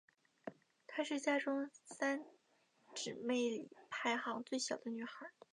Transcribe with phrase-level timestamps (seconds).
[0.87, 2.25] 她是家中三
[2.95, 5.31] 姊妹里排行最小的女孩。